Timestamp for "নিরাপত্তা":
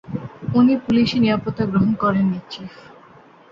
1.19-1.63